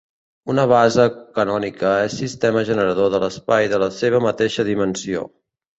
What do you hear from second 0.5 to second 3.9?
Una base canònica és sistema generador de l'espai de